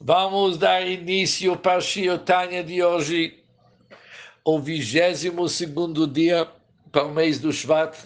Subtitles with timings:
[0.00, 3.44] Vamos dar início para a Shiotanya de hoje,
[4.44, 6.50] o 22 segundo dia
[6.90, 7.96] para o mês do Shvat.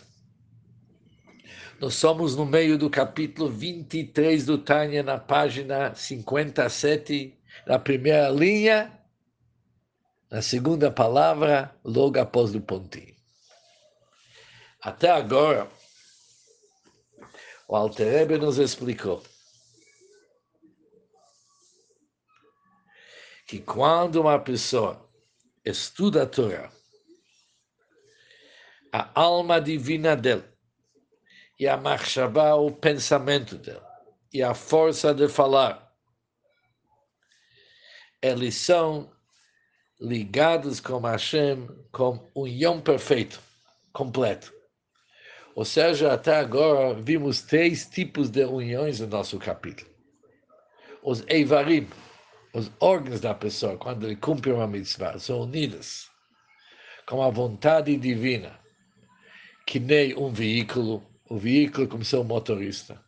[1.80, 7.34] Nós somos no meio do capítulo 23 do Tânia, na página 57,
[7.66, 8.92] na primeira linha,
[10.30, 13.16] na segunda palavra, logo após o pontinho.
[14.82, 15.68] Até agora,
[17.66, 19.22] o Alter nos explicou
[23.48, 25.10] que quando uma pessoa
[25.64, 26.70] estuda a Torá,
[28.92, 30.44] a alma divina dele,
[31.58, 33.80] e a marchavá, o pensamento dele,
[34.32, 35.90] e a força de falar,
[38.20, 39.10] eles são
[39.98, 43.40] ligados com Hashem com união perfeito,
[43.94, 44.52] completo.
[45.54, 49.90] Ou seja, até agora vimos três tipos de uniões no nosso capítulo.
[51.02, 51.88] Os Eivarim,
[52.58, 56.10] os órgãos da pessoa, quando ele cumpre uma mitzvah, são unidos
[57.06, 58.58] com a vontade divina,
[59.66, 63.02] que nem um veículo, o veículo como seu motorista.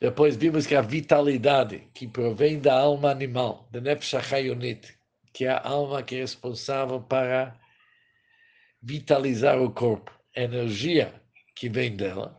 [0.00, 4.12] Depois vimos que a vitalidade que provém da alma animal, da Nefesh
[5.32, 7.58] que é a alma que é responsável para
[8.82, 11.14] vitalizar o corpo, a energia
[11.54, 12.38] que vem dela,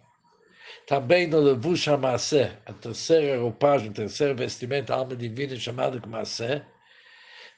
[0.87, 6.13] também no Levush HaMaseh, a terceira roupagem, a terceira vestimenta, a alma divina chamada como
[6.13, 6.63] Maseh,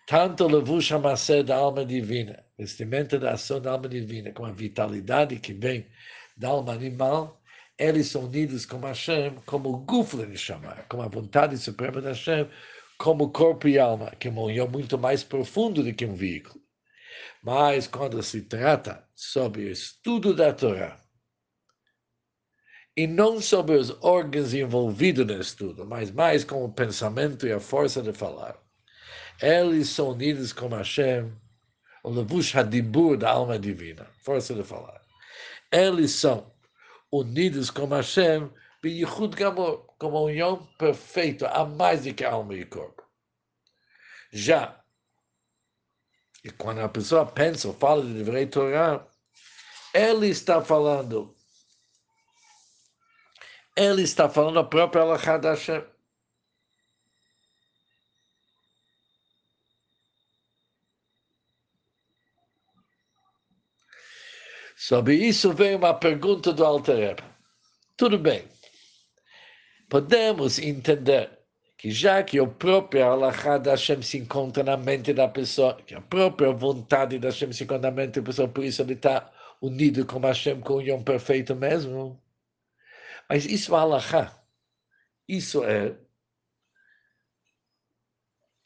[0.08, 4.52] tanto o Levush HaMaseh da alma divina, vestimenta da ação da alma divina, com a
[4.52, 5.86] vitalidade que vem
[6.36, 7.40] da alma animal,
[7.78, 12.08] eles são unidos com Hashem como o Gufle de chamar, como a vontade suprema de
[12.08, 12.50] Hashem,
[12.98, 16.60] como corpo e alma, que é uma união muito mais profunda do que um veículo.
[17.44, 21.00] Mas quando se trata sobre o estudo da Torá,
[23.00, 27.58] e não sobre os órgãos envolvidos no estudo, mas mais com o pensamento e a
[27.58, 28.58] força de falar.
[29.42, 31.32] Eles são unidos com Hashem,
[32.04, 35.00] o levush hadibur da alma divina, força de falar.
[35.72, 36.52] Eles são
[37.10, 38.52] unidos com Hashem,
[38.84, 43.02] Yichud Gamor, como união perfeita, a mais do que alma e corpo.
[44.30, 44.78] Já,
[46.44, 49.08] e quando a pessoa pensa ou fala de Divrei Torah,
[49.94, 51.39] ele está falando
[53.80, 55.82] ele está falando a própria Alachá da Hashem.
[64.76, 67.16] Sobre isso vem uma pergunta do Alter
[67.96, 68.46] Tudo bem.
[69.90, 71.40] Podemos entender
[71.78, 75.96] que já que a própria Alachá da Hashem se encontra na mente da pessoa, que
[75.96, 79.32] a própria vontade da Hashem se encontra na mente da pessoa, por isso ele está
[79.62, 82.22] unido com Hashem com união perfeita mesmo,
[83.30, 84.44] mas isso é alahá.
[85.28, 85.96] Isso é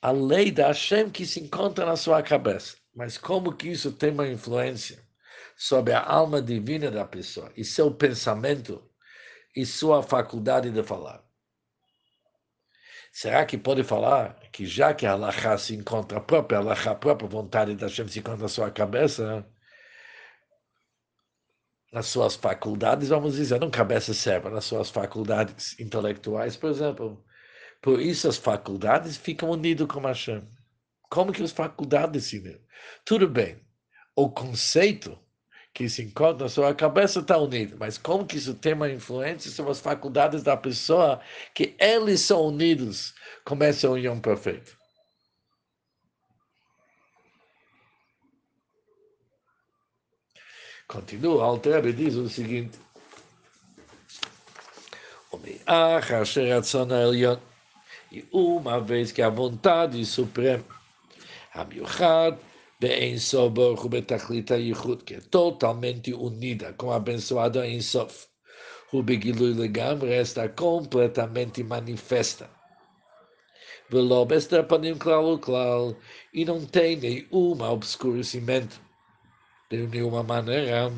[0.02, 2.78] a lei da Hashem que se encontra na sua cabeça.
[2.96, 5.06] Mas como que isso tem uma influência
[5.58, 8.90] sobre a alma divina da pessoa e seu pensamento
[9.56, 11.24] e sua faculdade de falar?
[13.12, 17.30] Será que pode falar que já que a se encontra, a própria Allahá, a própria
[17.30, 19.46] vontade da Hashem se encontra na sua cabeça,
[21.94, 27.24] nas suas faculdades, vamos dizer, não cabeça serva, nas suas faculdades intelectuais, por exemplo.
[27.82, 30.42] Por isso as faculdades ficam unidas com Hashem.
[31.10, 32.60] Como que as faculdades se unem?
[33.06, 33.60] Tudo bem,
[34.16, 35.20] o conceito
[35.74, 39.52] que se encontra na sua cabeça está unido, mas como que isso tem uma influência
[39.52, 41.22] sobre as faculdades da pessoa
[41.54, 43.14] que eles são unidos
[43.46, 44.83] com essa união perfeita?
[50.94, 52.78] Continua, Alter diz o seguinte:
[58.12, 60.64] e uma vez que a vontade suprema,
[61.56, 62.38] Amiuchad,
[62.80, 68.28] Be'en Sobor, Betachlita Yichud, que é totalmente unida com a abençoada em Sof,
[68.92, 72.48] Rubegilui Legam, está completamente manifesta.
[73.90, 75.96] Velob Estapanim Klal Klal,
[76.32, 78.80] e não tem nenhum obscurecimento
[79.78, 80.92] de nenhuma maneira.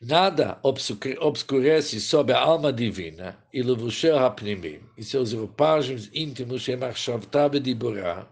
[0.00, 8.28] Nada obscurece sobre a alma divina e levusher hapnimim e seus roupagens íntimos de diburá,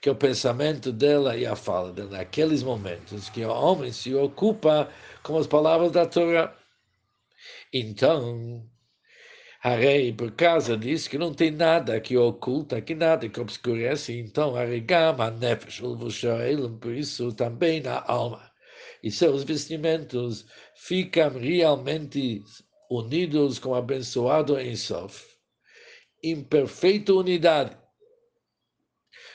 [0.00, 4.14] que é o pensamento dela e a fala dela naqueles momentos que o homem se
[4.14, 4.90] ocupa
[5.22, 6.56] com as palavras da Torá.
[7.72, 8.68] Então,
[9.68, 14.54] Harei, por causa disso, que não tem nada que oculta, que nada que obscurece, então,
[14.54, 15.82] Haregam, a nefesh,
[16.80, 18.48] por isso também na alma.
[19.02, 20.46] E seus vestimentos
[20.76, 22.44] ficam realmente
[22.88, 25.24] unidos com o abençoado Ensof,
[26.22, 27.76] em perfeita unidade.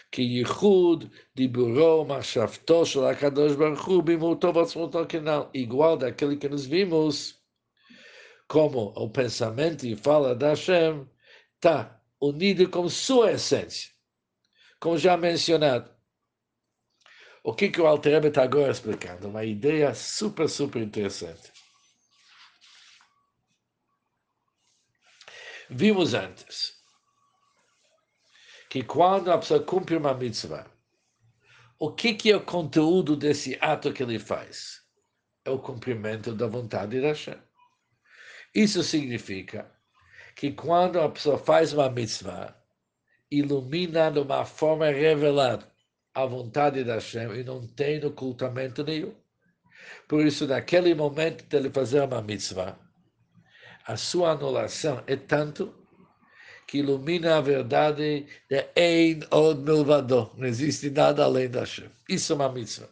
[0.10, 6.66] Que Yichud Diburou Machshavto Shel HaKadosh Baruch Hu Bimurto Vatzmuto Kenal, igual daquele que nos
[6.66, 7.40] vimos,
[8.51, 11.09] como o pensamento e fala da Hashem,
[11.56, 13.89] está unido com sua essência,
[14.77, 15.89] como já mencionado.
[17.45, 19.30] O que, que o Alter está agora explicando?
[19.30, 21.50] Uma ideia super, super interessante.
[25.69, 26.74] Vimos antes
[28.69, 30.69] que quando a pessoa cumpre uma mitzvah,
[31.80, 34.81] o que, que é o conteúdo desse ato que ele faz?
[35.45, 37.50] É o cumprimento da vontade da Hashem.
[38.53, 39.71] Isso significa
[40.36, 42.56] que quando a pessoa faz uma mitzvah,
[43.30, 45.71] ilumina de uma forma revelada
[46.13, 49.15] a vontade da Hashem e não tem ocultamento nenhum.
[50.07, 52.77] Por isso, naquele momento de ele fazer uma mitzvah,
[53.86, 55.74] a sua anulação é tanto
[56.68, 60.31] que ilumina a verdade de Ein Od Milvado.
[60.38, 61.89] Não existe nada além da Hashem.
[62.09, 62.89] Isso é uma mitzvah.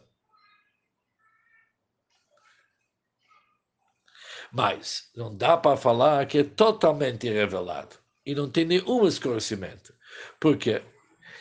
[4.52, 9.94] Mas não dá para falar que é totalmente revelado e não tem nenhum esclarecimento.
[10.38, 10.82] Por quê?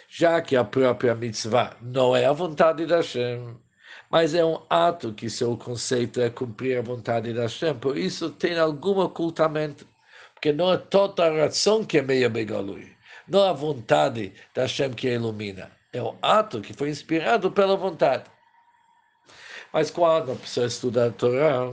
[0.07, 3.57] Já que a própria mitzvah não é a vontade da Hashem,
[4.09, 8.31] mas é um ato que seu conceito é cumprir a vontade da Hashem, por isso
[8.31, 9.87] tem algum ocultamento,
[10.33, 12.91] porque não é toda a razão que é meia begalui,
[13.27, 17.75] não é a vontade da Hashem que ilumina, é o ato que foi inspirado pela
[17.75, 18.23] vontade.
[19.73, 21.71] Mas quando a pessoa estuda a Torá,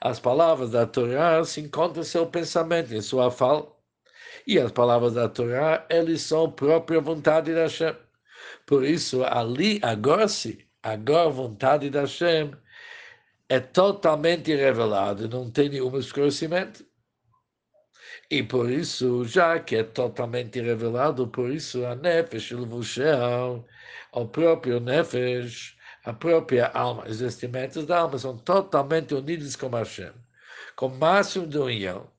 [0.00, 3.70] as palavras da Torá se encontram em seu pensamento, em sua fala.
[4.46, 7.96] E as palavras da Torá, eles são a própria vontade da Hashem.
[8.66, 12.52] Por isso, ali, agora sim, agora a vontade da Hashem
[13.48, 16.84] é totalmente revelada, não tem nenhum esclarecimento.
[18.30, 23.64] E por isso, já que é totalmente revelado, por isso a Nefesh, o Vushel,
[24.12, 25.73] o próprio Nefesh,
[26.04, 30.12] a própria alma, os vestimentos da alma são totalmente unidos com Hashem,
[30.76, 32.10] com o máximo de união,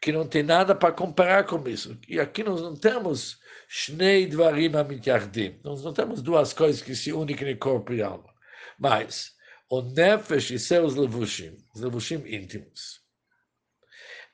[0.00, 1.98] que não tem nada para comparar com isso.
[2.08, 3.38] E aqui nós não temos
[3.68, 8.32] Shnei Dvarim Amityardim, nós não temos duas coisas que se unem em corpo e alma,
[8.78, 9.36] mas
[9.68, 13.02] o Nefesh e seus levushim, os levushim íntimos,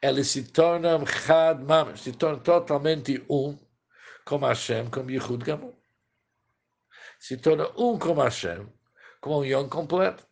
[0.01, 3.59] eles se tornam Chad Mamash, se tornam totalmente um
[4.25, 5.76] com Hashem, com Yichud Gamur
[7.19, 8.67] se torna um com Hashem,
[9.21, 10.27] como Yom completo.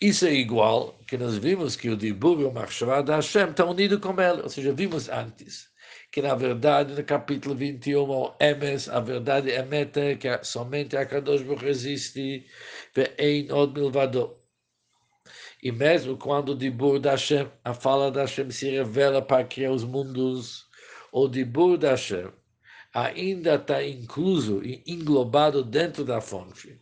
[0.00, 3.70] Isso é igual que nós vimos que o Dibur e o Machshavah da Hashem estão
[3.70, 4.42] unidos com ele.
[4.42, 5.72] Ou seja, vimos antes
[6.14, 11.04] que, na verdade, no capítulo 21, o Emes, a verdade é meta, que somente a
[11.04, 12.46] Kadosh Baruch existe,
[13.18, 14.36] e od milvado.
[15.62, 19.72] E mesmo quando o Dibur da Hashem, a fala da Hashem se revela para criar
[19.72, 20.66] os mundos,
[21.10, 22.30] o Dibur da Hashem,
[22.94, 26.80] ainda está incluso e englobado dentro da fonte.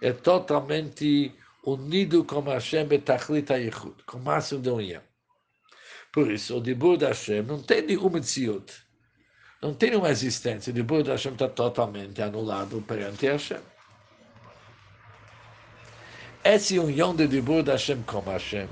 [0.00, 1.34] É totalmente
[1.66, 5.02] unido com Hashem betachlit yichud, com o máximo de união.
[6.12, 8.72] Por isso, o Dibur da Hashem não tem nenhuma tziut,
[9.60, 10.70] não tem uma existência.
[10.70, 13.60] O Dibur da Hashem está totalmente anulado perante Hashem.
[16.44, 18.68] Essa união de Dibur da Hashem com Hashem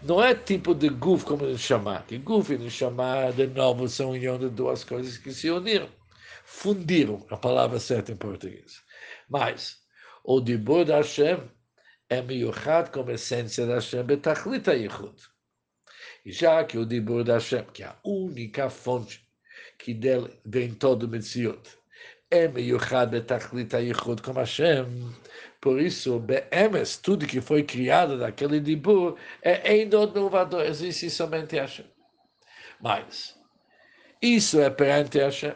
[0.00, 4.12] não é tipo de guf como ele chamar, que guf e chamar de novo são
[4.12, 5.99] união de duas coisas que se uniram
[6.50, 8.82] fundiram, a palavra certa em português.
[9.28, 9.78] Mas
[10.24, 11.48] o Dibur da Hashem
[12.08, 15.16] é miuchad como essência da Hashem betachlita yichud.
[16.24, 19.24] E já que o Dibur da Hashem, que é a única fonte
[19.78, 21.78] que dele vem todo o Metziut,
[22.30, 25.14] é miuchad betachlita yichud como Hashem,
[25.60, 31.86] por isso, Be'emes, tudo que foi criado daquele Dibur, é Eindod Milvador, existe somente Hashem.
[32.80, 33.38] Mas,
[34.20, 35.54] isso é perante Hashem.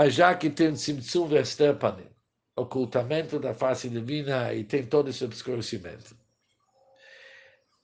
[0.00, 2.08] Mas já que tem Tzimtzum Vestepanim,
[2.56, 6.16] ocultamento da face divina e tem todo esse obscurecimento.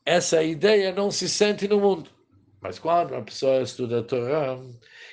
[0.03, 2.09] Essa ideia não se sente no mundo.
[2.59, 4.59] Mas quando a pessoa estuda a Torá,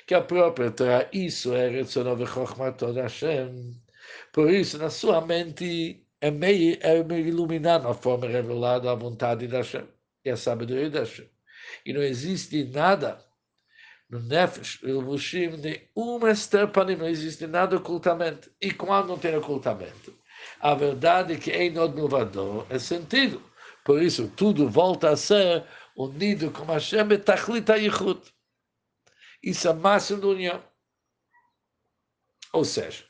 [0.06, 3.78] que a própria Torá, isso é Retzonov Chochmatot Hashem,
[4.32, 9.46] por isso, na sua mente, é meio, é meio iluminado a forma revelada a vontade
[9.46, 9.86] da Hashem
[10.24, 11.28] e a sabedoria da Hashem.
[11.84, 13.22] E não existe nada
[14.14, 18.48] no Nefesh, o Lushim, nenhuma estepanim, não existe nada ocultamento.
[18.60, 20.16] E quando não tem ocultamento?
[20.60, 23.42] A verdade é que em Nod Milvador é sentido.
[23.84, 25.66] Por isso, tudo volta a ser
[25.96, 28.20] unido com Hashem e Tachlit HaYichud.
[29.42, 30.62] Isso é a máxima da união.
[32.52, 33.04] Ou seja,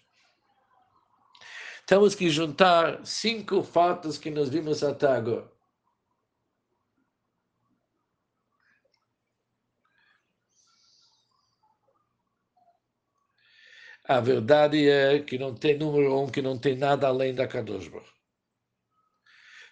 [1.87, 5.54] temos que juntar cinco fatos que nós vimos até agora.
[14.07, 17.89] A verdade é que não tem número um, que não tem nada além da Kadosh
[17.89, 18.13] Baruch.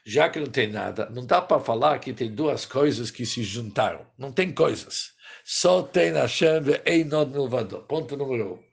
[0.04, 3.42] Já que não tem nada, não dá para falar que tem duas coisas que se
[3.42, 4.06] juntaram.
[4.18, 5.14] Não tem coisas.
[5.44, 7.82] Só tem Hashem ve'einod milvado.
[7.84, 8.64] Ponto número um.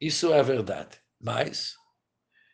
[0.00, 0.98] Isso é a verdade.
[1.20, 1.76] Mas,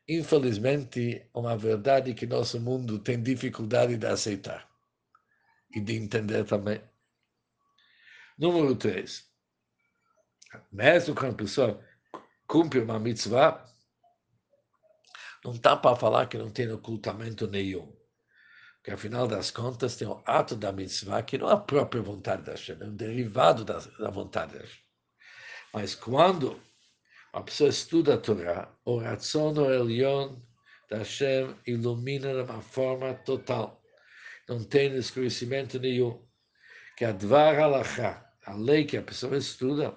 [0.06, 4.68] infelizmente, uma verdade que nosso mundo tem dificuldade de aceitar
[5.74, 6.80] e de entender também.
[8.38, 9.27] Número três.
[10.72, 11.84] Mesmo quando a pessoa
[12.46, 13.64] cumpre uma mitzvah,
[15.44, 17.96] não dá para falar que não tem ocultamento nenhum.
[18.76, 22.42] Porque, afinal das contas, tem o ato da mitzvah que não é a própria vontade
[22.42, 24.82] da Hashem, é um derivado da, da vontade da Hashem.
[25.72, 26.60] Mas quando
[27.32, 30.40] a pessoa estuda a Torá, o Ratzono Elion
[30.88, 33.82] da Hashem ilumina de uma forma total.
[34.48, 36.26] Não tem esclarecimento nenhum.
[36.96, 39.94] Que a Dvar Halachá, a lei que a pessoa estuda,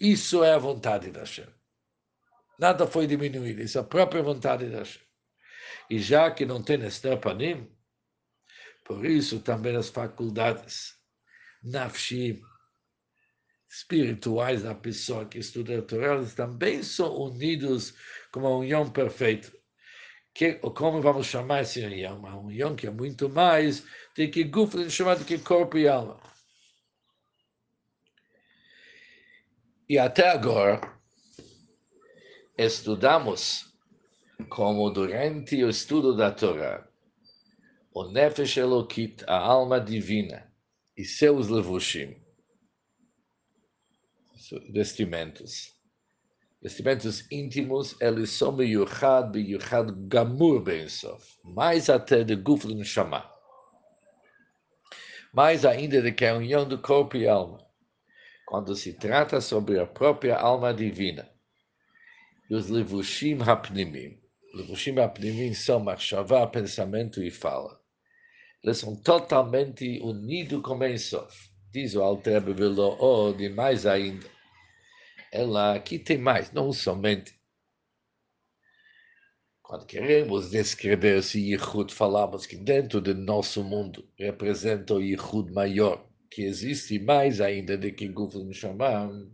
[0.00, 1.46] isso é a vontade da Hashem.
[2.58, 5.02] Nada foi diminuído, isso é a própria vontade da Hashem.
[5.88, 7.70] E já que não tem Estapanim,
[8.84, 10.94] por isso também as faculdades
[11.62, 12.40] nafshim,
[13.68, 17.94] espirituais da pessoa que estuda a Torá, também são unidos
[18.32, 19.52] como uma união perfeita.
[20.34, 22.18] Que, como vamos chamar essa união?
[22.18, 23.84] Uma união que é muito mais
[24.16, 26.20] do que gufo, chamado corpo e alma.
[29.90, 30.80] E até agora,
[32.56, 33.74] estudamos
[34.48, 36.88] como durante o estudo da Torá,
[37.92, 40.48] o Nefesh Elokit, a alma divina,
[40.96, 42.22] e seus levushim,
[44.72, 45.74] vestimentos.
[46.62, 51.36] Vestimentos íntimos, eles são meyuchad, meyuchad gamur bensof.
[51.42, 53.28] Mais até de guflin shama.
[55.32, 57.68] Mais ainda do que a união do corpo e alma.
[58.50, 61.30] Quando se trata sobre a própria alma divina.
[62.50, 64.20] E os levushim hapnimim.
[64.54, 67.80] Levushim hapnimim são machshavá, pensamento e fala.
[68.62, 71.48] Eles são totalmente unidos com Ensof.
[71.72, 74.28] Diz o Alter Bebelo, de mais ainda
[75.30, 77.38] ela aqui tem mais, não somente.
[79.62, 86.04] Quando queremos descrever esse Yichud, falamos que dentro do nosso mundo representa o Yichud maior,
[86.30, 89.28] que existe mais ainda do que Gufim Shaman,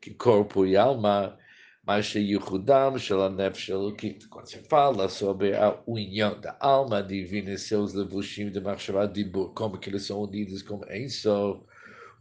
[0.00, 1.38] que corpo e alma,
[1.82, 4.28] mas Yihudam Shalanef Shalukit.
[4.28, 9.54] Quando se fala sobre a união da alma divina e seus levushim de Machshavah Dibur,
[9.54, 11.64] como que eles são unidos como Enso,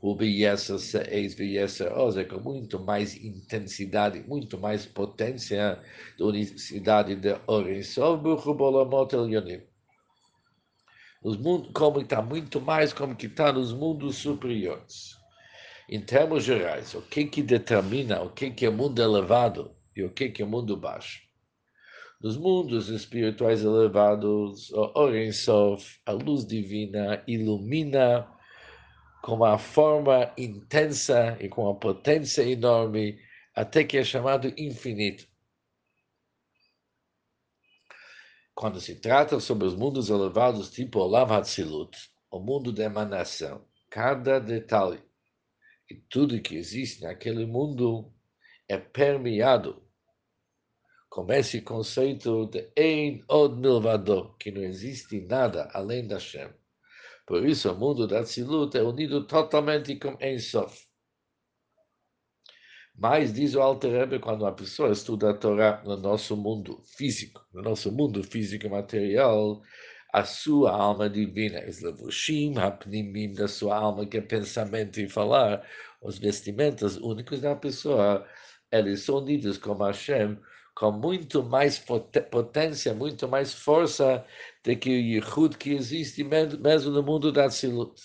[0.01, 5.77] o Bieser Seis Bieser Ozer, com muito mais intensidade, muito mais potência
[6.17, 9.61] da unicidade de Orensov, Buchubolamot Elyonim.
[11.23, 15.17] Nos mundos, como está muito mais como que está nos mundos superiores.
[15.89, 20.09] Em termos gerais, o que que determina o que que é mundo elevado e o
[20.09, 21.21] que que é mundo baixo?
[22.21, 28.27] Nos mundos espirituais elevados, o Orensov, a luz divina, ilumina
[29.21, 33.19] com uma forma intensa e com uma potência enorme,
[33.55, 35.27] até que é chamado infinito.
[38.59, 41.97] Quando se trata sobre os mundos elevados, tipo Olam Hatzilut,
[42.29, 45.01] o mundo da emanação, cada detalhe
[45.89, 48.11] e tudo que existe naquele mundo
[48.67, 49.81] é permeado
[51.09, 56.49] com esse conceito de Ein Od Milvado, que não existe nada além da Shem.
[57.25, 60.88] Por isso, o mundo da Tzilut é unido totalmente com Ensof.
[63.01, 67.45] Mas, diz o Alter Rebbe, quando uma pessoa estuda a Torá no nosso mundo físico,
[67.53, 69.61] no nosso mundo físico e material,
[70.13, 75.65] a sua alma divina, os levushim, hapnimim da sua alma, que é pensamento e falar,
[76.01, 78.27] os vestimentos únicos da pessoa,
[78.71, 80.37] eles são unidos com Hashem,
[80.75, 84.25] com muito mais potência, muito mais força
[84.63, 88.01] do que o Yichud que existe mesmo no mundo da Tzilut.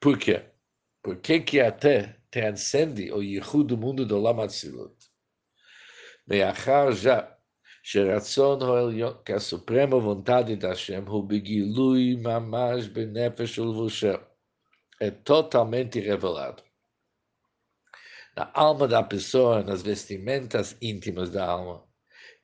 [0.00, 0.57] Por quê?
[1.02, 4.94] Por que que até transcende o Yehud do mundo do Lamatzilut?
[6.26, 7.38] Meachar já,
[7.82, 14.18] Sheratzon Hoelion, que a suprema vontade da Hashem, o Begilui Mamash Benefesh Ulvushem,
[15.00, 16.62] é totalmente revelado.
[18.36, 21.82] Na alma da pessoa, nas vestimentas íntimas da alma,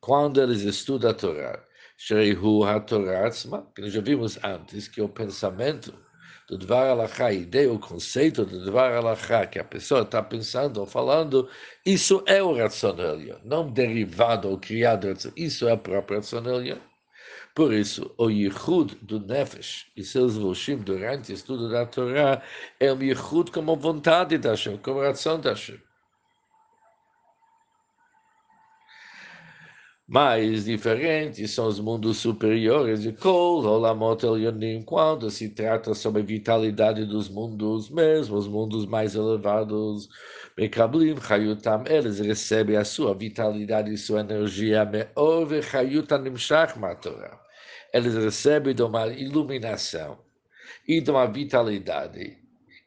[0.01, 1.65] quando eles estudam a Torá,
[1.97, 3.31] Shreihu HaTorah,
[3.75, 5.95] que nós já vimos antes, que o pensamento
[6.57, 10.79] do Dvar Alachá, a ideia, o conceito do Dvar Alachá, que a pessoa está pensando
[10.79, 11.49] ou falando,
[11.85, 16.79] isso é o Ratzon Elion, não derivado ou criado, isso é a própria Ratzon Elion.
[17.55, 22.43] Por isso, o Yichud do Nefesh e seus Voshim durante o estudo da Torá
[22.79, 25.81] é um Yichud como vontade da Hashem, como oração da Hashem.
[30.07, 36.25] Mais diferentes são os mundos superiores de Kol, Olamot Elyonim, quando se trata sobre a
[36.25, 40.11] vitalidade dos mundos mesmos, os mundos mais elevados.
[40.59, 47.41] Mekablim, Chayutam, eles recebem a sua vitalidade e sua energia, Me'or Chayutam Nimshach Matorah.
[47.93, 50.19] Eles recebem de uma iluminação
[50.87, 52.44] e de uma vitalidade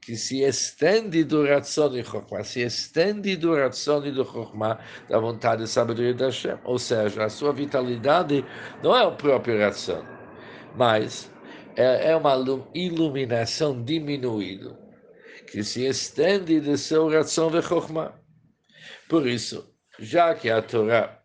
[0.08, 5.64] que se estende do Ratzon Chokhmah, se estende do Ratzon e do Chokhmah, da vontade
[5.64, 6.58] e sabedoria da Hashem.
[6.64, 8.46] Ou seja, a sua vitalidade
[8.82, 10.02] não é o próprio Ratzon,
[10.78, 11.30] mas
[11.76, 12.36] é, é uma
[12.74, 14.80] iluminação diminuída,
[15.52, 18.14] que se estende do seu Ratzon de Chokhmah.
[19.10, 21.22] Por isso, já que a Torá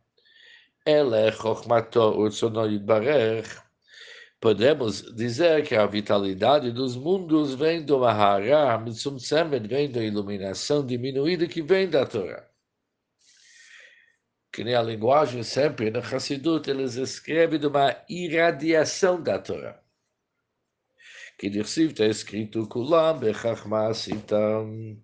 [0.85, 3.62] ela é Chokhmato Urtsono Yitbarech,
[4.43, 11.47] podemos dizer que a vitalidade dos mundos vem do Mahara, Mitzumtzemet, vem da iluminação diminuída
[11.47, 12.45] que vem da Torá.
[14.53, 19.81] Que nem a linguagem sempre, no Hassidut, eles escrevem de uma irradiação da Torá.
[21.39, 25.01] Que Dirsiv está escrito Kulam Bechachma Sitam.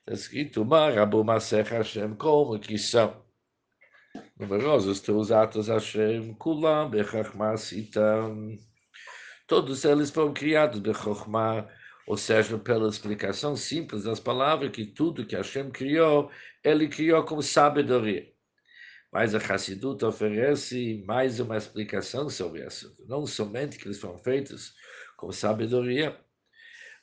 [0.00, 3.23] Está escrito Marabu Masech Hashem, como que são
[4.38, 8.58] numerosos teus atos, Hashem, Kulam, Bechachma, Sitam.
[9.46, 11.68] Todos eles foram criados, Bechachma,
[12.06, 16.30] ou seja, pela explicação simples das palavras, que tudo que Hashem criou,
[16.62, 18.32] ele criou com sabedoria.
[19.12, 22.96] Mas a Hassidut oferece mais uma explicação sobre isso.
[23.06, 24.74] Não somente que eles foram feitos
[25.16, 26.18] com sabedoria,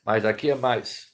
[0.05, 1.10] mas aqui é mais.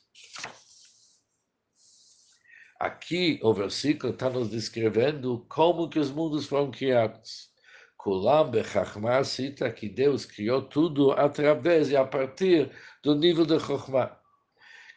[2.80, 7.50] Aqui o versículo está nos descrevendo como que os mundos foram criados.
[7.98, 14.20] Kulam bechachma cita que Deus criou tudo através e a partir do nível de Chokhmah.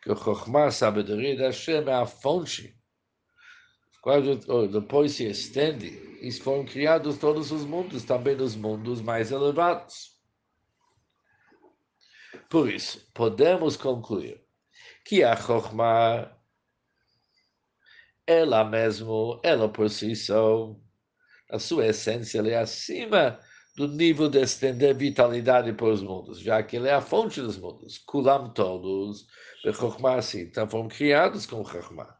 [0.03, 2.79] Que o Chokhmah, a sabedoria da Hashem, é a fonte.
[4.03, 5.89] Quando depois se estende,
[6.21, 10.19] e foram criados todos os mundos, também os mundos mais elevados.
[12.49, 14.43] Por isso, podemos concluir
[15.05, 16.40] que a Chokhmah
[18.31, 20.77] ela mesmo, ela por si só,
[21.51, 23.41] a sua essência ela é acima
[23.77, 27.59] do nível de estender vitalidade para os mundos, já que ele é a fonte dos
[27.59, 27.99] mundos.
[27.99, 29.27] Kulam todos,
[29.65, 32.17] Bechokmah assim, então foram criados com Chokhmah.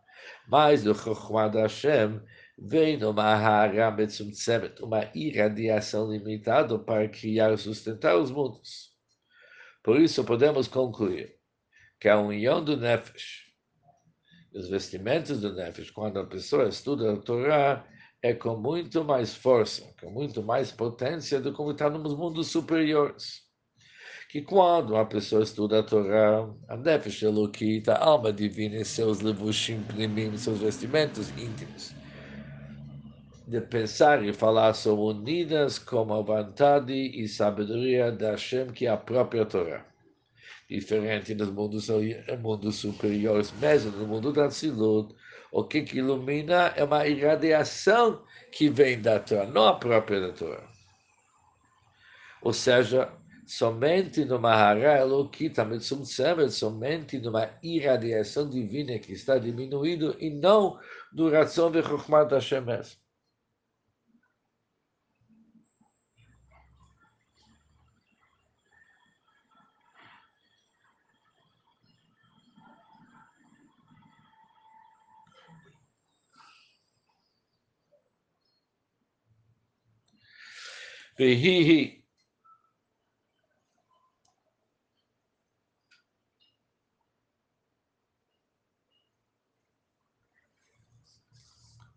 [0.49, 2.21] Mas do Chokhmah da Hashem
[2.59, 8.91] vem uma hara betzumtzemet, uma irradiação limitada para criar e sustentar os mundos.
[9.81, 11.37] Por isso podemos concluir
[12.01, 13.50] que a união do Nefesh
[14.55, 17.85] os vestimentos do Nefesh, quando a pessoa estuda a Torá,
[18.23, 23.43] é com muito mais força, com muito mais potência do que está nos mundos superiores.
[24.29, 29.21] Que quando a pessoa estuda a Torá, a Nefesh Elokita, a alma divina e seus
[29.21, 31.95] levushim primim, seus vestimentos íntimos,
[33.47, 38.91] de pensar e falar são unidas com a vontade e sabedoria da Hashem, que é
[38.91, 39.90] a própria Torá
[40.71, 41.89] diferente nos mundos,
[42.41, 45.13] mundos superiores, mesmo no mundo da Tzilut,
[45.51, 50.63] o que, que ilumina é uma irradiação que vem da Torá, não a própria Torá.
[52.41, 53.13] Ou seja,
[53.45, 60.79] somente no Mahara Elokita Mitzum Tzemet, somente numa irradiação divina que está diminuído e não
[61.13, 63.01] no ração de Chokhmat Hashem mesmo.
[81.20, 82.02] והיא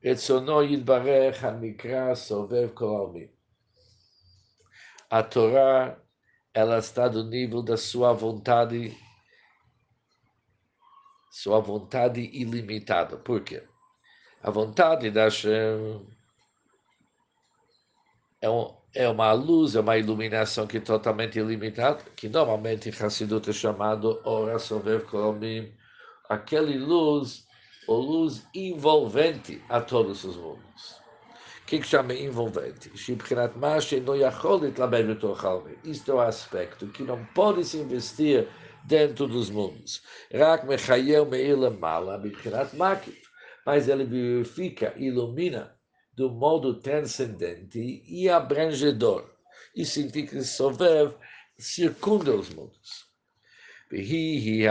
[0.05, 3.39] רצונו יתברך הנקרא סובב כל העולמים.
[5.11, 5.99] A Torá,
[6.53, 8.95] ela está do nível da sua vontade,
[11.31, 13.17] sua vontade ilimitada.
[13.17, 13.67] Por quê?
[14.43, 16.07] A vontade da Hashem
[18.43, 22.92] é um, é uma luz, é uma iluminação que é totalmente ilimitada, que normalmente em
[22.92, 25.72] Hassidut é chamado Ora Sovev Kolomim,
[26.30, 27.48] aquele luz,
[27.88, 31.02] ou luz envolvente a todos os mundos.
[31.62, 32.92] O que, que chama envolvente?
[35.84, 38.48] Isto é o aspecto que não pode se investir
[38.84, 40.04] dentro dos mundos.
[43.66, 45.73] Mas ele vivifica, ilumina
[46.16, 49.30] do modo transcendente e abrangedor,
[49.76, 51.16] Isso significa que Sovev
[51.58, 53.08] circunda os mundos.
[53.92, 54.64] E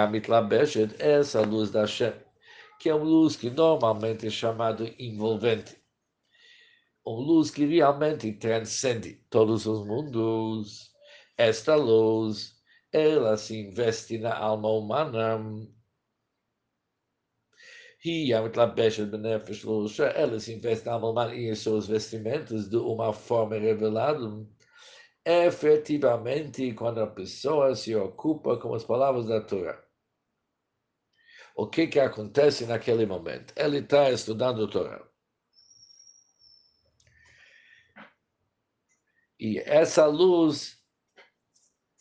[0.99, 2.13] essa luz da Shem,
[2.79, 5.77] que é uma luz que normalmente é chamada envolvente.
[7.05, 10.93] Uma luz que realmente transcende todos os mundos.
[11.37, 12.57] Esta luz,
[12.93, 15.41] ela se investe na alma humana
[18.05, 23.13] Ria mitlabecha benefesh lusha, ela se investe na alma e em seus vestimentos de uma
[23.13, 24.45] forma revelada.
[25.25, 29.81] É efetivamente, quando a pessoa se ocupa com as palavras da Torá.
[31.55, 33.55] O que, que acontece naquele momento?
[33.57, 35.09] Ele está estudando a Torá.
[39.39, 40.82] E essa luz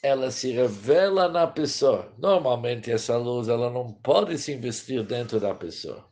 [0.01, 2.13] ela se revela na pessoa.
[2.17, 6.09] Normalmente essa luz ela não pode se investir dentro da pessoa.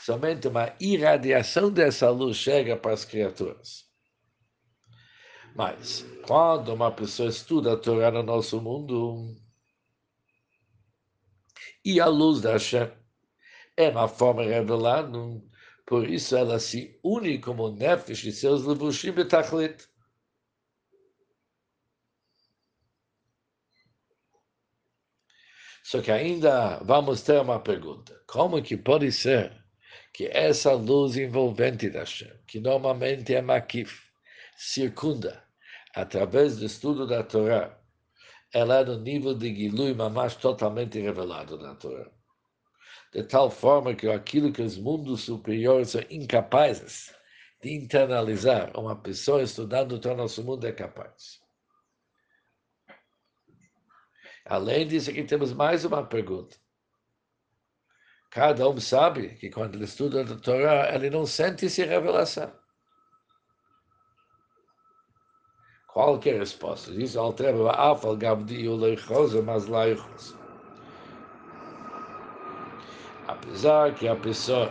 [0.00, 3.84] Somente uma irradiação dessa luz chega para as criaturas.
[5.54, 9.36] Mas quando uma pessoa estuda a Torá no nosso mundo
[11.84, 12.90] e a luz da Hashem
[13.76, 15.18] é uma forma revelada,
[15.86, 19.89] por isso ela se une como nefesh e seus levushim betachlit.
[25.90, 28.14] Só que ainda vamos ter uma pergunta.
[28.28, 29.50] Como que pode ser
[30.14, 34.00] que essa luz envolvente da Shem, que normalmente é Makif,
[34.56, 35.42] circunda,
[35.92, 37.76] através do estudo da Torá,
[38.54, 42.08] ela é no nível de Gilui Mamash totalmente revelado na Torá.
[43.12, 47.12] De tal forma que aquilo que os mundos superiores são incapazes
[47.60, 51.40] de internalizar, uma pessoa estudando o nosso mundo é capaz.
[54.44, 56.56] Além disso, aqui temos mais uma pergunta.
[58.30, 62.52] Cada um sabe que quando ele estuda a Torá, ele não sente essa revelação.
[65.92, 66.92] Qual é a resposta?
[66.92, 70.36] Diz o Altreba, Afal Gavdi Uleichosa, mas Laichos.
[73.26, 74.70] Apesar que a pessoa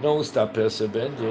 [0.00, 1.22] não está percebendo,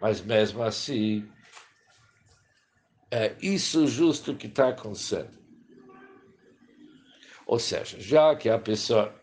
[0.00, 1.28] mas mesmo assim,
[3.16, 5.30] é isso justo que está acontecendo.
[7.46, 9.14] Ou seja, já que a pessoa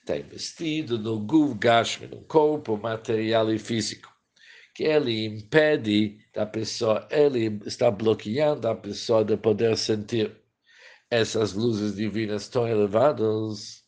[0.00, 4.08] está investido no Guv Gashmi, no corpo material e físico,
[4.72, 10.30] que ele impede da pessoa, ele está bloqueando a pessoa de poder sentir
[11.10, 13.82] essas luzes divinas tão elevadas.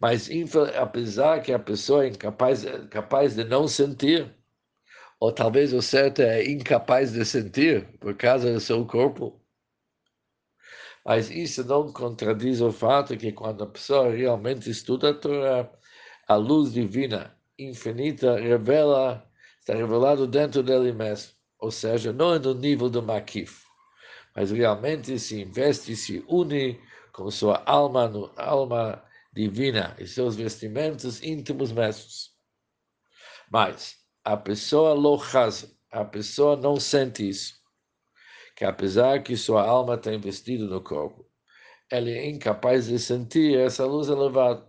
[0.00, 0.30] Mas,
[0.80, 4.34] apesar que a pessoa é incapaz, capaz de não sentir,
[5.24, 9.40] ou talvez o certo é incapaz de sentir por causa do seu corpo.
[11.02, 15.72] Mas isso não contradiz o fato que quando a pessoa realmente estuda a Torá,
[16.28, 19.26] a luz divina infinita revela,
[19.58, 21.32] está revelado dentro dele mesmo.
[21.58, 23.64] Ou seja, não é no nível do Makif,
[24.36, 26.78] mas realmente se investe se une
[27.14, 32.34] com sua alma, no, alma divina e seus vestimentos íntimos mesmos.
[33.50, 34.94] Mas, a pessoa
[35.90, 37.54] a pessoa não sente isso.
[38.56, 41.26] Que apesar que sua alma está investida no corpo,
[41.90, 44.66] ela é incapaz de sentir essa luz elevada.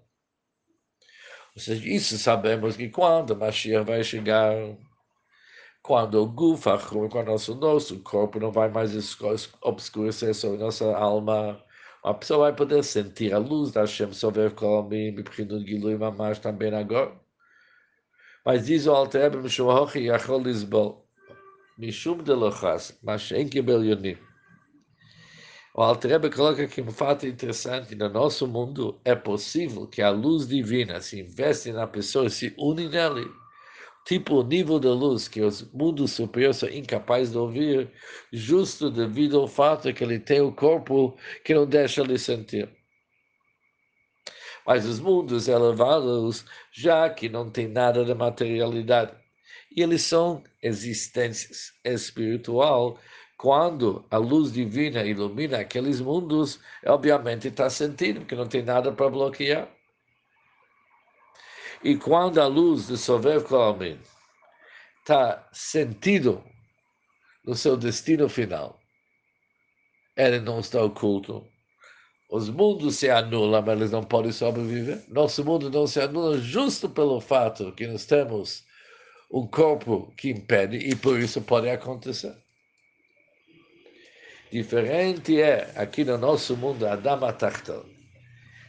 [1.56, 4.54] Ou seja, isso sabemos que quando Mashiach vai chegar,
[5.82, 6.78] quando o Gufa,
[7.10, 8.92] quando o nosso corpo não vai mais
[9.62, 11.64] obscurecer sobre nossa alma,
[12.04, 17.25] a pessoa vai poder sentir a luz da Hashem sobre o Gilui Mamash também agora.
[18.46, 21.04] Mas diz o Alter Mishum Hochi Yachol Lisbol,
[21.80, 23.82] Mishum de Lochas, mas em Kibel
[25.74, 30.48] O Alter coloca aqui um fato interessante, no nosso mundo é possível que a luz
[30.48, 33.28] divina se investe na pessoa e se une nele.
[34.06, 37.92] Tipo o nível de luz que os mundos superiores são incapazes de ouvir,
[38.32, 42.70] justo devido ao fato que ele tem o corpo que não deixa ele sentir.
[44.66, 49.14] Mas os mundos elevados, já que não tem nada de materialidade,
[49.76, 52.98] e eles são existências espiritual,
[53.38, 59.10] quando a luz divina ilumina aqueles mundos, obviamente está sentido, porque não tem nada para
[59.10, 59.70] bloquear.
[61.84, 64.00] E quando a luz de Sovev Kolamim
[65.00, 66.44] está sentido
[67.46, 68.80] no seu destino final,
[70.16, 71.46] ele não está oculto,
[72.30, 75.04] os mundos se anulam, mas eles não podem sobreviver.
[75.08, 78.66] Nosso mundo não se anula justo pelo fato que nós temos
[79.32, 82.36] um corpo que impede e por isso pode acontecer.
[84.52, 87.86] Diferente é aqui no nosso mundo Adam Atachtel.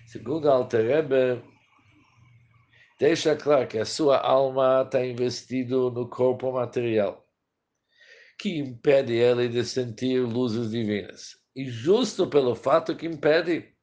[0.07, 1.43] Segundo Alter Rebbe,
[2.99, 7.27] deixa claro que a sua alma está investida no corpo material,
[8.39, 11.46] que impede ele de sentir luzes divinas.
[11.57, 13.75] E justo pelo fato que impede,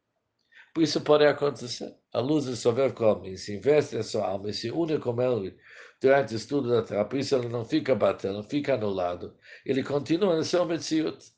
[0.75, 1.95] por isso pode acontecer.
[2.13, 5.57] A luz de Sover come, se investe na sua alma e se une com ele
[5.99, 9.35] durante o estudo da Torá, por isso ele não fica batendo, não fica anulado.
[9.65, 11.32] Ele continua no seu Metziut.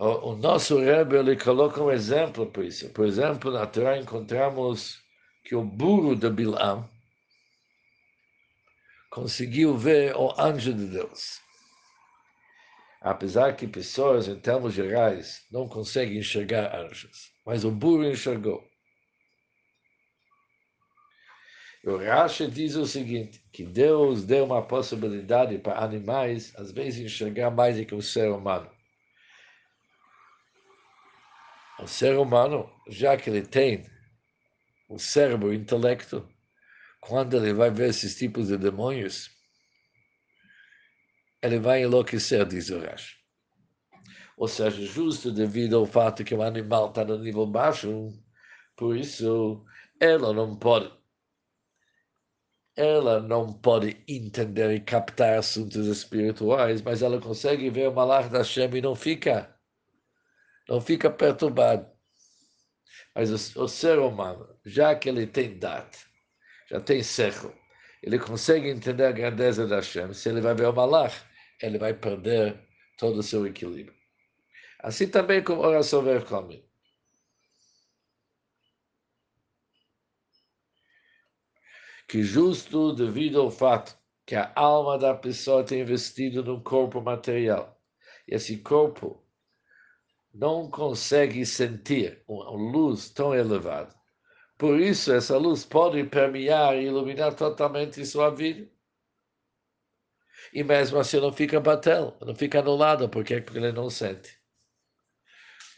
[0.00, 2.88] O, nosso Rebbe ele coloca um exemplo isso.
[2.90, 5.02] Por exemplo, na Torá encontramos
[5.42, 6.88] que o burro de Bilam
[9.10, 11.40] conseguiu ver o anjo de Deus.
[13.00, 18.62] Apesar que pessoas, em termos gerais, não conseguem enxergar anjos, mas o burro enxergou.
[21.84, 27.50] O Rashi diz o seguinte, que Deus deu uma possibilidade para animais, às vezes, enxergar
[27.50, 28.77] mais do que o ser humano.
[31.80, 33.86] O ser humano, já que ele tem
[34.88, 36.28] o cérebro, o intelecto,
[37.00, 39.30] quando ele vai ver esses tipos de demônios,
[41.40, 43.16] ele vai enlouquecer, diz o Rashi.
[44.36, 48.08] Ou seja, justo devido ao fato que o animal está no nível baixo,
[48.76, 49.64] por isso
[50.00, 50.96] ela não pode
[52.76, 58.38] ela não pode entender e captar assuntos espirituais, mas ela consegue ver o malach da
[58.38, 59.57] Hashem e não fica
[60.68, 61.90] não fica perturbado.
[63.14, 65.98] Mas o, o ser humano, já que ele tem data,
[66.70, 67.54] já tem cerro,
[68.02, 70.12] ele consegue entender a grandeza da Hashem.
[70.12, 71.16] Se ele vai ver o malach,
[71.60, 72.60] ele vai perder
[72.98, 73.96] todo o seu equilíbrio.
[74.80, 76.64] Assim também como oração ver come.
[82.06, 87.78] Que justo devido ao fato que a alma da pessoa tem investido num corpo material.
[88.26, 89.27] E esse corpo
[90.32, 93.94] não consegue sentir uma luz tão elevada.
[94.56, 98.68] Por isso, essa luz pode permear e iluminar totalmente sua vida.
[100.52, 104.38] E mesmo assim não fica batendo, não fica anulado, porque ele não sente.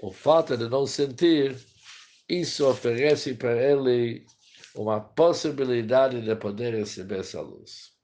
[0.00, 1.56] O fato de não sentir,
[2.28, 4.24] isso oferece para ele
[4.74, 7.99] uma possibilidade de poder receber essa luz.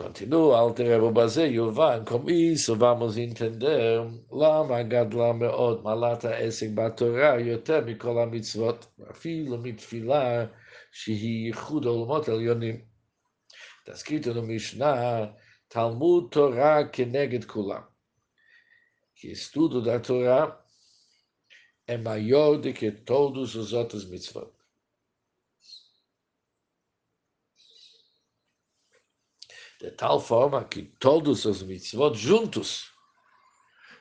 [0.00, 4.00] Continua Alter Rebubazé Yuvan, com isso vamos entender.
[4.30, 10.50] Lama Gadla Meod Malata Esek Batorá Yoter cola, Mitzvot Afilo Mitfilá
[10.90, 12.82] Shihi Yichud Olmot Elyonim.
[13.80, 15.36] Está escrito no Mishnah
[15.68, 17.86] Talmud Torá Keneged kula
[19.14, 20.58] que estudo da Torá
[21.86, 24.59] é maior do que todos os outros mitzvot.
[29.80, 32.92] De tal forma que todos os mitzvot juntos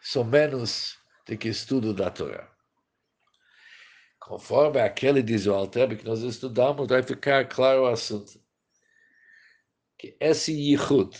[0.01, 2.51] são menos do que estudo da Torá.
[4.19, 8.39] Conforme aquele diz o Alter que nós estudamos, vai ficar claro o assunto.
[9.97, 11.17] Que esse yichud,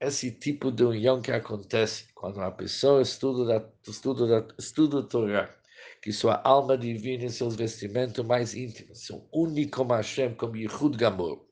[0.00, 5.02] esse tipo de união que acontece quando uma pessoa estuda, da, estuda, da, estuda a
[5.02, 5.54] Torá,
[6.00, 10.96] que sua alma divina e seus vestimentos mais íntimos são únicos como Hashem, como Yichud
[10.96, 11.45] Gamor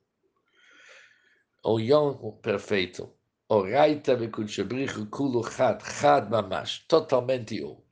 [1.65, 3.11] o Yom perfeito.
[3.49, 7.83] O Raita Bekudshabrichu Kulu Chad, Chad Mamash, totalmente um.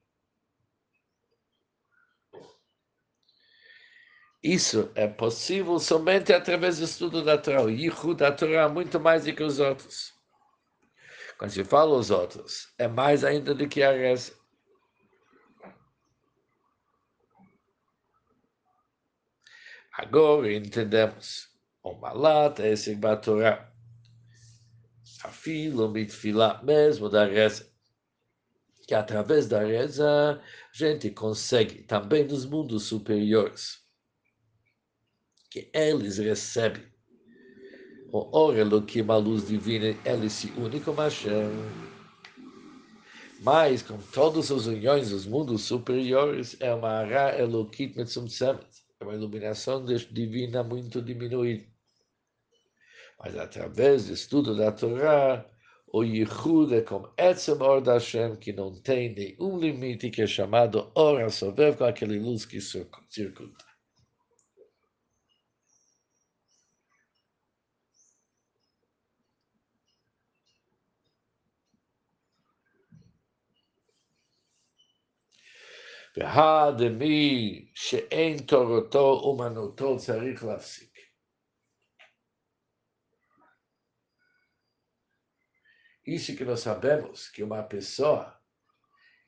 [4.42, 7.62] Isso é possível somente através do estudo da Torá.
[7.62, 10.12] O Yichud da Torá é muito mais do que os outros.
[11.38, 14.36] Quando se fala os outros, é mais ainda do que a reza.
[19.92, 21.51] Agora entendemos
[21.82, 23.72] o malat é esse Torá.
[25.24, 27.70] Afilo mitfilá, mesmo da reza.
[28.86, 30.40] Que através da reza a
[30.72, 33.80] gente consegue também nos mundos superiores.
[35.50, 36.84] Que eles recebem
[38.12, 41.50] o or Elohim, a luz divina, eles se unem com Hashem.
[43.40, 48.66] Mas, com todas as uniões dos mundos superiores, é uma Ara Elohim Metzumtzemet.
[49.00, 51.71] É uma iluminação divina muito diminuída
[53.21, 55.45] mas através do estudo da Torá,
[55.91, 60.27] o Yichud é como Etzem Or da Hashem, que não tem nenhum limite, que é
[60.27, 63.67] chamado Or Sovev, com aquele luz que circuita.
[76.17, 80.90] והדמי שאין תורתו אומנותו צריך להפסיק.
[86.06, 88.36] Isso que nós sabemos que uma pessoa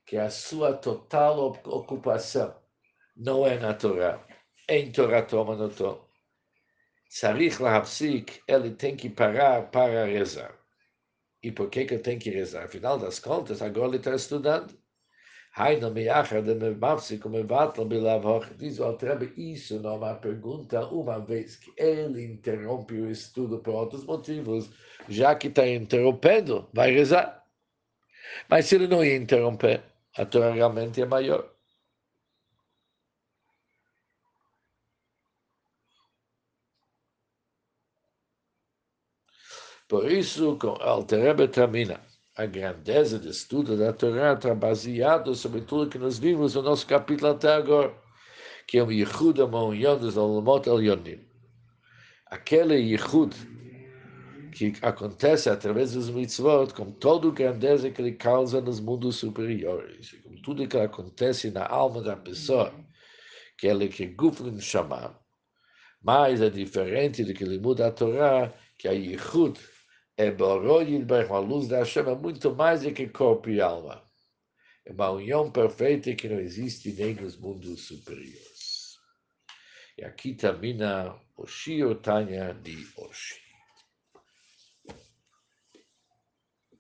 [0.04, 2.54] que a sua total ocupação
[3.16, 4.26] não é natural,
[4.68, 6.04] em Torah Tomanotom,
[7.08, 10.58] Sarich Lahapsik, ele tem que parar para rezar.
[11.42, 12.64] E por que, que ele tem que rezar?
[12.64, 14.76] Afinal das contas, agora ele está estudando.
[15.56, 21.20] Haino Miachar de Mevapsik, Mevatla Bilavoch, diz o Altrebe, isso não é uma pergunta, uma
[21.20, 24.68] vez que ele interrompe o estudo por outros motivos,
[25.08, 27.44] já que está interrompendo, vai rezar.
[28.48, 29.82] Mas se ele não ia interromper,
[30.16, 31.48] a realmente é maior.
[39.88, 42.00] Por isso, com Alterebe termina.
[42.36, 46.84] A grandeza do estudo da Torá está baseado sobre tudo que nós vimos no nosso
[46.84, 47.94] capítulo até agora,
[48.66, 51.20] que é o Yichud Amonyon dos Alamot Elyonim.
[52.26, 53.32] Aquele Yichud
[54.50, 60.20] que acontece através dos mitzvot, com toda a grandeza que ele causa nos mundos superiores,
[60.24, 62.74] com tudo que acontece na alma da pessoa,
[63.56, 65.16] que ele que Guflim chama.
[66.02, 69.56] Mas é diferente do que ele muda a Torá, que a Yichud
[70.16, 74.02] é a luz da Hashem é muito mais do que corpo e alma.
[74.84, 78.98] É uma união perfeita que não existe nem nos mundos superiores.
[79.98, 83.43] E aqui termina o Shio Tanya de hoje.